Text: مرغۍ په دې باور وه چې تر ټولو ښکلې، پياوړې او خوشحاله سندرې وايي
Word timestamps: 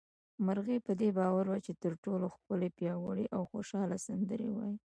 مرغۍ 0.45 0.77
په 0.87 0.91
دې 0.99 1.09
باور 1.17 1.45
وه 1.47 1.57
چې 1.65 1.71
تر 1.83 1.93
ټولو 2.03 2.25
ښکلې، 2.35 2.69
پياوړې 2.77 3.25
او 3.35 3.41
خوشحاله 3.51 3.97
سندرې 4.07 4.49
وايي 4.51 4.77